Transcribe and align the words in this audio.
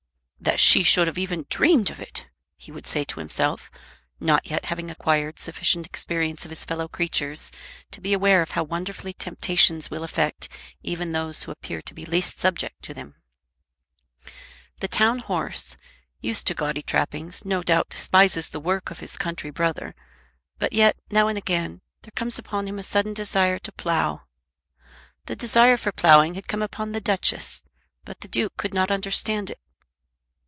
"That 0.43 0.59
she 0.59 0.81
should 0.81 1.05
have 1.05 1.19
even 1.19 1.45
dreamed 1.51 1.91
of 1.91 1.99
it!" 1.99 2.25
he 2.57 2.71
would 2.71 2.87
say 2.87 3.03
to 3.03 3.19
himself, 3.19 3.69
not 4.19 4.47
yet 4.47 4.65
having 4.65 4.89
acquired 4.89 5.37
sufficient 5.37 5.85
experience 5.85 6.45
of 6.45 6.49
his 6.49 6.65
fellow 6.65 6.87
creatures 6.87 7.51
to 7.91 8.01
be 8.01 8.11
aware 8.11 8.43
how 8.49 8.63
wonderfully 8.63 9.13
temptations 9.13 9.91
will 9.91 10.03
affect 10.03 10.49
even 10.81 11.11
those 11.11 11.43
who 11.43 11.51
appear 11.51 11.79
to 11.83 11.93
be 11.93 12.07
least 12.07 12.39
subject 12.39 12.81
to 12.81 12.93
them. 12.95 13.17
The 14.79 14.87
town 14.87 15.19
horse, 15.19 15.77
used 16.21 16.47
to 16.47 16.55
gaudy 16.55 16.81
trappings, 16.81 17.45
no 17.45 17.61
doubt 17.61 17.89
despises 17.89 18.49
the 18.49 18.59
work 18.59 18.89
of 18.89 18.97
his 18.99 19.17
country 19.17 19.51
brother; 19.51 19.93
but 20.57 20.73
yet, 20.73 20.97
now 21.11 21.27
and 21.27 21.37
again, 21.37 21.81
there 22.01 22.13
comes 22.15 22.39
upon 22.39 22.67
him 22.67 22.79
a 22.79 22.83
sudden 22.83 23.13
desire 23.13 23.59
to 23.59 23.71
plough. 23.71 24.23
The 25.27 25.35
desire 25.35 25.77
for 25.77 25.91
ploughing 25.91 26.33
had 26.33 26.47
come 26.47 26.63
upon 26.63 26.93
the 26.93 26.99
Duchess, 27.01 27.61
but 28.03 28.21
the 28.21 28.27
Duke 28.27 28.57
could 28.57 28.73
not 28.73 28.89
understand 28.89 29.51
it. 29.51 29.59